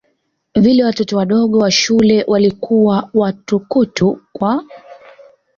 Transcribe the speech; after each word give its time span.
vile 0.55 0.83
watoto 0.83 1.17
wadogo 1.17 1.57
wa 1.59 1.71
shule 1.71 2.23
waliokuwa 2.27 3.09
watukutu 3.13 4.21
kwa 4.33 4.63